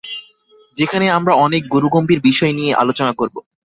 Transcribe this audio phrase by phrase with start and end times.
[0.75, 3.39] যেখানে আমরা অনেক গুরুগম্ভীর বিষয় নিয়ে আলোচনা করবো।